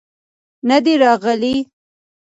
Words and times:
نه 0.69 0.77
دى 0.83 0.93
راغلى. 1.03 1.55